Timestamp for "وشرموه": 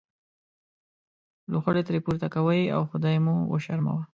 3.53-4.01